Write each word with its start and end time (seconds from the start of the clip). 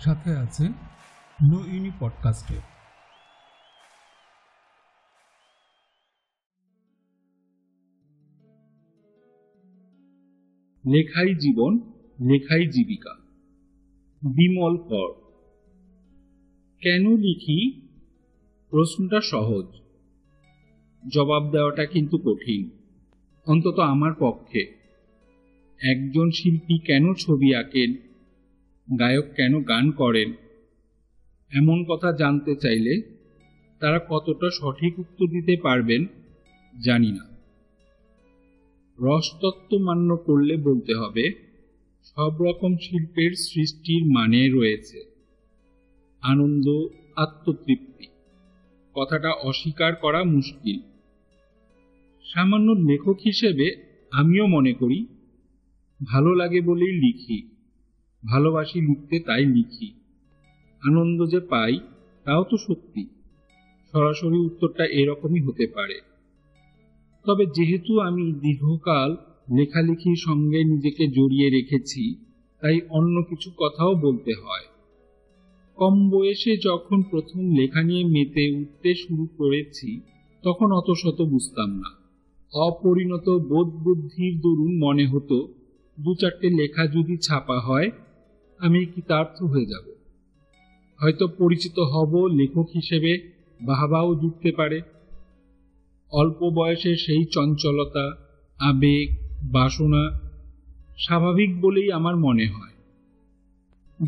সাথে 0.00 0.30
আছে 0.30 0.68
নো 1.50 1.64
ইউনি 1.66 1.90
পডকাস্টে। 2.00 2.54
লেখাই 10.90 11.34
জীবন 11.34 11.74
লেখাই 12.30 12.66
জীবিকা। 12.66 13.14
বিমল 14.22 14.76
কর। 14.76 15.12
কেন 16.80 17.16
লিখি? 17.16 17.86
প্রশ্নটা 18.70 19.20
সহজ। 19.20 19.66
জবাব 21.12 21.50
দেওয়াটা 21.52 21.86
কিন্তু 21.86 22.18
কঠিন। 22.18 22.70
অন্তত 23.46 23.78
আমার 23.78 24.12
পক্ষে। 24.18 24.60
একজন 25.92 26.30
শিল্পী 26.30 26.78
কেন 26.78 27.14
ছবি 27.14 27.54
আঁকেন? 27.54 28.09
গায়ক 28.98 29.24
কেন 29.36 29.62
গান 29.62 29.90
করেন? 29.90 30.32
এমন 31.56 31.84
কথা 31.88 32.12
জানতে 32.12 32.56
চাইলে 32.56 33.02
তারা 33.80 34.00
কতটা 34.08 34.50
সঠিক 34.52 34.98
উত্তর 34.98 35.26
দিতে 35.26 35.56
পারবেন 35.62 36.06
জানি 36.84 37.12
না। 37.12 37.30
রসতত্ত্ব 38.98 39.78
মান্য 39.78 40.16
করলে 40.16 40.56
বলতে 40.56 40.94
হবে, 40.94 41.32
সব 42.04 42.42
রকম 42.42 42.76
শিল্পের 42.76 43.32
সৃষ্টির 43.32 44.04
মানে 44.04 44.48
রয়েছে। 44.48 45.00
আনন্দ, 46.22 46.86
আত্মতৃপ্তি, 47.16 48.06
কথাটা 48.94 49.30
অস্বীকার 49.30 49.94
করা 49.94 50.24
মুশকিল। 50.24 50.80
সামান্য 52.24 52.70
লেখক 52.70 53.16
হিসেবে 53.24 53.74
আমিও 54.10 54.46
মনে 54.46 54.72
করি, 54.72 55.06
ভালো 56.06 56.34
লাগে 56.34 56.60
বলেই 56.60 56.92
লিখি। 56.92 57.59
ভালোবাসি 58.24 58.80
লিখতে 58.80 59.20
তাই 59.20 59.46
লিখি 59.46 59.92
আনন্দ 60.82 61.26
যে 61.26 61.40
পাই, 61.40 61.78
তাও 62.24 62.44
তো 62.50 62.56
সত্যি। 62.56 63.06
সরাসরি 63.92 64.38
উত্তরটা 64.38 64.84
এরকমই 64.84 65.40
হতে 65.40 65.66
পারে। 65.74 66.00
তবে 67.26 67.46
যেহেতু 67.46 68.00
আমি 68.00 68.32
দীর্ঘকাল 68.32 69.16
লেখালেখির 69.56 70.16
সঙ্গে 70.18 70.64
নিজেকে 70.64 71.06
জড়িয়ে 71.06 71.50
রেখেছি, 71.50 72.14
তাই 72.60 72.80
অন্য 72.88 73.22
কিছু 73.22 73.50
কথাও 73.56 73.94
বলতে 73.94 74.32
হয়। 74.34 74.66
কম 75.76 76.10
বয়সে 76.10 76.56
যখন 76.56 77.02
প্রথম 77.02 77.54
লেখা 77.56 77.82
নিয়ে 77.82 78.04
মেতে 78.04 78.60
উঠতে 78.60 78.94
শুরু 78.94 79.26
করেছি, 79.36 80.00
তখন 80.42 80.72
অত 80.72 80.90
শত 80.90 81.22
বুঝতাম 81.22 81.70
না। 81.70 82.00
অপরিণত 82.52 83.28
বোধ 83.28 83.68
বুদ্ধির 83.68 84.40
দরুন 84.40 84.84
মনে 84.84 85.06
হতো 85.06 85.48
দু 86.00 86.14
চারটে 86.14 86.50
লেখা 86.50 86.86
যদি 86.86 87.16
ছাপা 87.16 87.60
হয় 87.60 87.90
আমি 88.60 88.86
কৃতার্থ 88.86 89.42
হয়ে 89.42 89.66
যাব। 89.66 89.92
হয়তো 91.00 91.28
পরিচিত 91.28 91.78
হব 91.78 92.26
লেখক 92.26 92.66
হিসেবে, 92.74 93.32
বাহবাও 93.64 94.14
জুটতে 94.14 94.52
পারে। 94.52 94.80
অল্প 96.12 96.50
বয়সে 96.54 96.96
সেই 96.96 97.24
চঞ্চলতা, 97.24 98.12
আবেগ, 98.58 99.16
বাসনা 99.52 100.20
স্বাভাবিক 100.98 101.60
বলেই 101.60 101.92
আমার 101.92 102.16
মনে 102.16 102.46
হয়। 102.46 102.70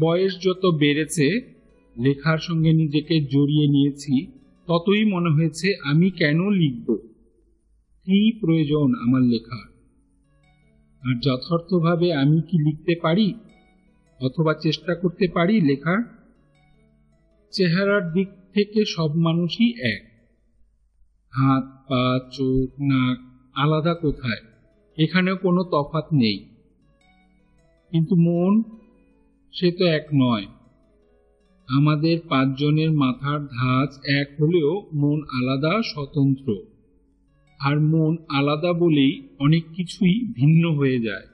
বয়স 0.01 0.33
যত 0.45 0.67
বেড়েছে, 0.67 1.55
লেখার 2.01 2.39
সঙ্গে 2.39 2.73
নিজেকে 2.73 3.21
জড়িয়ে 3.21 3.67
নিয়েছি, 3.67 4.27
ততই 4.67 5.05
মনে 5.05 5.31
হয়েছে 5.31 5.75
আমি 5.85 6.11
কেন 6.11 6.51
লিখব? 6.51 6.97
কি 8.05 8.41
প্রয়োজন 8.41 8.95
আমার 8.95 9.23
লেখার? 9.23 9.73
আর 11.03 11.21
যথার্থভাবে 11.21 12.15
আমি 12.15 12.41
কি 12.41 12.71
লিখতে 12.71 12.95
পারি? 13.03 13.35
অথবা 14.23 14.55
চেষ্টা 14.55 14.95
করতে 14.95 15.27
পারি 15.35 15.61
লেখার, 15.61 16.03
চেহারার 17.51 18.13
দিক 18.13 18.29
থেকে 18.55 18.85
সব 18.85 19.17
মানুষই 19.17 19.95
এক। 19.95 20.13
হাত, 21.31 21.65
পা, 21.89 22.21
চোখ, 22.33 22.71
নাক 22.81 23.19
আলাদা 23.55 23.95
কোথায়? 23.95 24.53
এখানেও 24.97 25.37
কোনো 25.37 25.63
তফাত 25.63 26.05
নেই। 26.13 26.39
কিন্তু 27.91 28.15
মন, 28.19 28.63
সে 29.53 29.73
তো 29.73 29.85
এক 29.85 30.07
নয়। 30.15 30.47
আমাদের 31.67 32.19
পাঁচজনের 32.29 32.93
মাথার 32.93 33.41
ধাঁচ 33.41 33.99
এক 34.05 34.43
হলেও 34.43 34.83
মন 34.95 35.21
আলাদা, 35.33 35.83
স্বতন্ত্র। 35.83 36.55
আর 37.59 37.81
মন 37.81 38.17
আলাদা 38.29 38.73
বলেই 38.73 39.29
অনেক 39.39 39.65
কিছুই 39.77 40.33
ভিন্ন 40.33 40.75
হয়ে 40.75 41.01
যায়। 41.01 41.32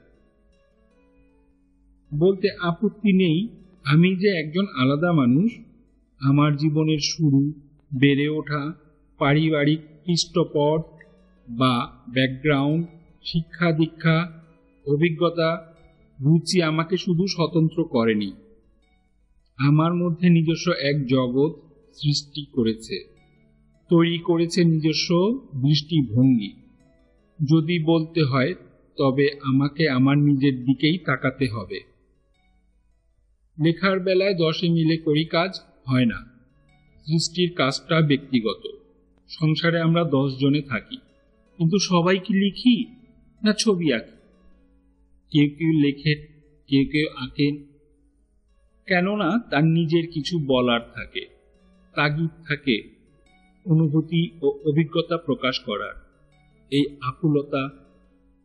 বলতে 2.15 2.49
আপত্তি 2.61 3.13
নেই, 3.13 3.49
আমি 3.85 4.17
যে 4.17 4.29
একজন 4.29 4.67
আলাদা 4.77 5.13
মানুষ, 5.13 5.53
আমার 6.21 6.57
জীবনের 6.57 6.99
শুরু, 7.03 7.53
বেড়ে 7.99 8.29
ওঠা, 8.29 8.73
পারিবারিক 9.19 9.81
পৃষ্ঠপট 10.07 10.81
বা 11.49 11.91
ব্যাকগ্রাউন্ড 12.13 12.87
শিক্ষা 13.25 13.73
দীক্ষা, 13.73 14.43
অভিজ্ঞতা, 14.87 15.75
রুচি 16.21 16.63
আমাকে 16.63 16.97
শুধু 16.97 17.27
স্বতন্ত্র 17.27 17.85
করেনি। 17.85 18.33
আমার 19.57 19.95
মধ্যে 19.95 20.31
নিজস্ব 20.31 20.73
এক 20.73 21.07
জগৎ 21.07 21.53
সৃষ্টি 21.95 22.45
করেছে। 22.45 23.19
তৈরি 23.91 24.19
করেছে 24.19 24.65
নিজস্ব 24.65 25.41
দৃষ্টিভঙ্গি। 25.55 26.53
যদি 27.45 27.85
বলতে 27.85 28.23
হয়, 28.23 28.55
তবে 28.99 29.29
আমাকে 29.43 29.89
আমার 29.89 30.19
নিজের 30.19 30.65
দিকেই 30.65 30.99
তাকাতে 30.99 31.49
হবে। 31.49 31.98
লেখার 33.65 34.01
বেলায় 34.01 34.35
দশে 34.35 34.69
মিলে 34.69 34.97
করি 34.97 35.25
কাজ 35.25 35.61
হয় 35.87 36.05
না। 36.05 36.25
সৃষ্টির 37.07 37.53
কাজটা 37.57 38.01
ব্যক্তিগত। 38.01 38.69
সংসারে 39.29 39.81
আমরা 39.81 40.05
দশ 40.05 40.39
জনে 40.41 40.63
থাকি। 40.63 40.97
কিন্তু 41.57 41.79
সবাই 41.79 42.19
কি 42.19 42.45
লিখি 42.45 42.85
না 43.45 43.53
ছবি 43.53 43.93
আঁকি? 43.93 44.11
কেউ 45.31 45.49
কেউ 45.59 45.73
লেখেন 45.73 46.41
কেউ 46.67 46.85
কেউ 46.93 47.07
আঁকেন। 47.17 47.65
কেননা 48.87 49.39
তার 49.51 49.65
নিজের 49.65 50.07
কিছু 50.13 50.39
বলার 50.47 50.81
থাকে, 50.95 51.27
তাগিদ 51.95 52.47
থাকে, 52.49 52.83
অনুভূতি 53.65 54.31
ও 54.43 54.47
অভিজ্ঞতা 54.49 55.17
প্রকাশ 55.17 55.59
করার। 55.59 56.25
এই 56.71 56.85
আকুলতা 57.01 57.65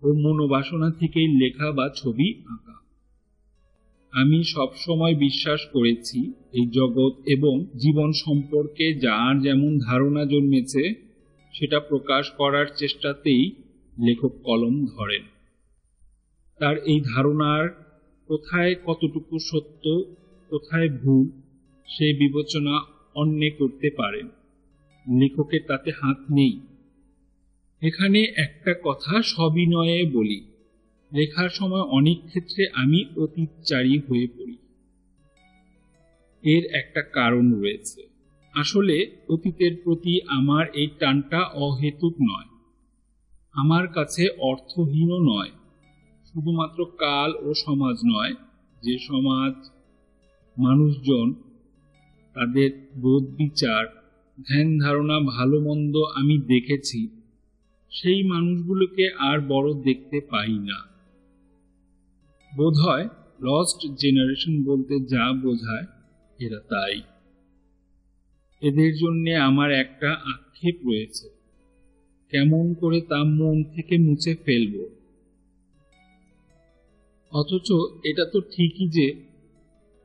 ও 0.02 0.14
মনোবাসনা 0.14 0.92
থেকেই 0.92 1.28
লেখা 1.28 1.72
বা 1.72 1.90
ছবি 1.96 2.44
আঁকা। 2.50 2.83
আমি 4.14 4.44
সবসময় 4.44 5.16
বিশ্বাস 5.16 5.60
করেছি 5.74 6.34
এই 6.54 6.68
জগৎ 6.68 7.14
এবং 7.28 7.66
জীবন 7.66 8.12
সম্পর্কে 8.12 8.94
যার 8.94 9.42
যেমন 9.42 9.80
ধারণা 9.80 10.26
জন্মেছে, 10.26 10.94
সেটা 11.54 11.80
প্রকাশ 11.80 12.30
করার 12.30 12.66
চেষ্টাতেই 12.78 13.52
লেখক 14.00 14.32
কলম 14.44 14.86
ধরেন। 14.86 15.22
তার 16.60 16.78
এই 16.78 17.02
ধারণার 17.16 17.70
কোথায় 18.28 18.76
কতটুকু 18.86 19.40
সত্য, 19.40 20.04
কোথায় 20.50 20.90
ভুল, 20.90 21.28
সে 21.88 22.14
বিবেচনা 22.14 22.80
অন্যে 23.16 23.50
করতে 23.50 23.90
পারেন। 23.98 24.28
লেখকের 25.20 25.60
তাতে 25.68 25.92
হাত 25.92 26.18
নেই। 26.32 26.60
এখানে 27.82 28.24
একটা 28.38 28.76
কথা 28.84 29.22
সবিনয়ে 29.24 30.10
বলি। 30.14 30.53
লেখার 31.14 31.50
সময় 31.50 31.82
অনেক 31.82 32.28
ক্ষেত্রে 32.28 32.68
আমি 32.74 33.06
অতীতচারী 33.24 34.00
হয়ে 34.00 34.28
পড়ি। 34.28 34.58
এর 36.44 36.66
একটা 36.66 37.02
কারণ 37.02 37.54
রয়েছে। 37.54 38.02
আসলে 38.54 39.18
অতীতের 39.30 39.76
প্রতি 39.84 40.22
আমার 40.28 40.68
এই 40.74 40.88
টানটা 41.00 41.40
অহেতুক 41.40 42.14
নয়। 42.22 42.46
আমার 43.54 43.88
কাছে 43.88 44.28
অর্থহীনও 44.28 45.18
নয়। 45.20 45.50
শুধুমাত্র 46.26 46.86
কাল 46.86 47.34
ও 47.42 47.54
সমাজ 47.54 47.98
নয়, 48.06 48.34
যে 48.84 48.98
সমাজ, 49.00 49.70
মানুষজন, 50.58 51.34
তাদের 52.34 52.92
বোধ 53.02 53.24
বিচার 53.24 53.86
ধ্যান 54.48 54.80
ধারণা, 54.80 55.20
ভালো 55.20 55.60
মন্দ 55.60 55.96
আমি 56.16 56.38
দেখেছি, 56.38 57.08
সেই 57.92 58.24
মানুষগুলোকে 58.24 59.10
আর 59.10 59.40
বড় 59.48 59.74
দেখতে 59.74 60.22
পাই 60.30 60.60
না। 60.60 60.93
বোধ 62.58 62.78
হয় 62.78 63.10
লস্ট 63.42 63.88
জেনারেশন 64.02 64.64
বলতে 64.64 65.00
যা 65.00 65.32
বোঝায়, 65.42 65.86
এরা 66.40 66.60
তাই। 66.60 67.02
এদের 68.62 68.96
জন্য 68.96 69.30
আমার 69.30 69.72
একটা 69.72 70.12
আক্ষেপ 70.12 70.76
রয়েছে। 70.86 71.30
কেমন 72.32 72.74
করে 72.74 73.02
তা 73.02 73.24
মন 73.24 73.64
থেকে 73.64 73.98
মুছে 73.98 74.36
ফেলব? 74.36 74.90
অথচ 77.32 77.72
এটা 78.04 78.26
তো 78.26 78.42
ঠিকই 78.42 78.88
যে, 78.88 79.24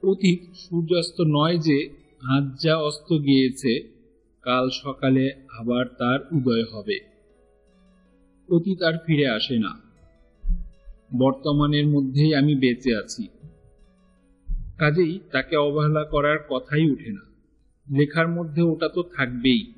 অতীত 0.02 0.56
সূর্যাস্ত 0.56 1.20
নয় 1.20 1.58
যে, 1.58 1.88
আজ 2.20 2.62
যা 2.62 2.76
অস্ত 2.76 3.12
গিয়েছে, 3.12 3.80
কাল 4.42 4.70
সকালে 4.70 5.32
আবার 5.58 5.86
তার 5.86 6.20
উদয় 6.32 6.64
হবে। 6.64 7.00
অতীত 8.50 8.82
আর 8.82 8.92
ফিরে 9.06 9.28
আসে 9.28 9.58
না। 9.58 9.87
বর্তমানের 11.16 11.86
মধ্যেই 11.86 12.34
আমি 12.34 12.54
বেঁচে 12.54 12.96
আছি। 12.96 13.28
কাজেই 14.78 15.20
তাকে 15.32 15.56
অবহেলা 15.56 16.04
করার 16.04 16.38
কথাই 16.50 16.90
ওঠে 16.90 17.12
না। 17.12 17.20
লেখার 17.98 18.28
মধ্যে 18.28 18.62
ওটা 18.62 18.88
তো 18.88 19.02
থাকবেই। 19.02 19.72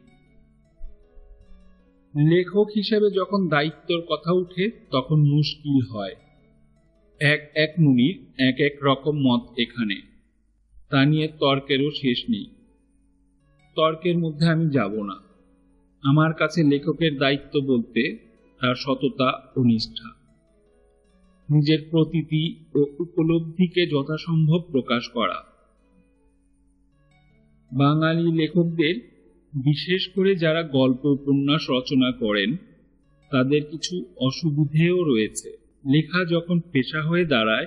লেখক 2.16 2.66
হিসেবে 2.76 3.10
যখন 3.10 3.48
দায়িত্বর 3.48 4.00
কথা 4.00 4.32
উঠে, 4.32 4.70
তখন 4.90 5.16
মুশকিল 5.20 5.86
হয়। 5.90 6.14
এক 7.20 7.50
এক 7.54 7.70
মুনির, 7.80 8.26
এক 8.48 8.60
এক 8.60 8.78
রকম 8.82 9.18
মত 9.18 9.58
এখানে। 9.58 9.94
তা 10.90 11.04
নিয়ে 11.04 11.28
তর্কেরও 11.28 11.90
শেষ 11.90 12.24
নেই। 12.30 12.46
তর্কের 13.76 14.18
মধ্যে 14.18 14.46
আমি 14.46 14.70
যাব 14.70 15.02
না। 15.02 15.14
আমার 16.02 16.34
কাছে 16.34 16.62
লেখকের 16.62 17.18
দায়িত্ব 17.18 17.60
বলতে 17.60 18.18
তার 18.60 18.74
সততা 18.74 19.52
ও 19.56 19.62
নিষ্ঠা। 19.62 20.19
নিজের 21.50 21.78
প্রতীতি 21.90 22.64
ও 22.74 22.78
উপলব্ধিকে 22.78 23.86
যথাসম্ভব 23.86 24.60
প্রকাশ 24.72 25.08
করা। 25.08 25.44
বাঙালি 27.72 28.32
লেখকদের, 28.32 28.94
বিশেষ 29.64 30.08
করে 30.14 30.36
যারা 30.36 30.62
গল্প, 30.62 31.04
উপন্যাস 31.04 31.70
রচনা 31.70 32.12
করেন, 32.12 32.56
তাদের 33.30 33.64
কিছু 33.70 34.04
অসুবিধেও 34.16 35.04
রয়েছে। 35.04 35.50
লেখা 35.86 36.24
যখন 36.24 36.60
পেশা 36.72 37.02
হয়ে 37.02 37.24
দাঁড়ায়, 37.24 37.66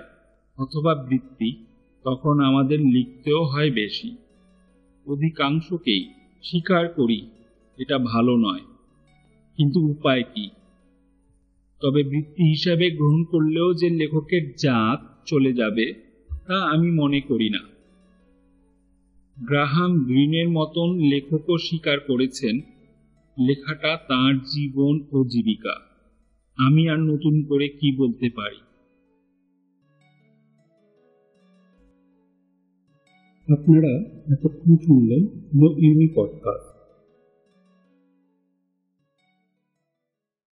অথবা 0.58 0.96
বৃত্তি, 0.96 1.66
তখন 2.04 2.40
আমাদের 2.40 2.80
লিখতেও 2.80 3.44
হয় 3.44 3.72
বেশি। 3.72 4.16
অধিকাংশকেই 5.06 6.14
স্বীকার 6.44 6.88
করি, 6.88 7.30
এটা 7.78 7.98
ভালো 7.98 8.38
নয়। 8.38 8.62
কিন্তু 9.58 9.80
উপায় 9.80 10.24
কি? 10.24 10.50
তবে 11.84 12.04
বৃত্তি 12.04 12.44
হিসাবে 12.44 12.92
গ্রহণ 12.92 13.24
করলেও 13.24 13.74
যে 13.74 13.90
লেখকের 13.90 14.52
জাত 14.52 15.00
চলে 15.26 15.54
যাবে, 15.54 15.94
তা 16.48 16.64
আমি 16.64 16.92
মনে 16.92 17.22
করি 17.22 17.50
না। 17.50 17.60
গ্রাহাম 19.48 20.00
গ্রিনের 20.04 20.50
মতন 20.50 21.00
লেখকও 21.00 21.58
স্বীকার 21.58 22.00
করেছেন, 22.00 22.56
লেখাটা 23.48 23.98
তার 24.08 24.38
জীবন 24.38 25.00
ও 25.12 25.24
জীবিকা। 25.24 25.76
আমি 26.58 26.90
আর 26.90 27.00
নতুন 27.00 27.44
করে 27.44 27.70
কি 27.70 27.96
বলতে 27.96 28.30
পারি? 28.36 28.58
আপনারা 33.54 34.00
এতক্ষণ 34.34 34.76
শুনলেন 34.76 35.24
নো 35.56 35.78
ইউনি 35.78 36.08
পডকাস্ট 36.16 36.73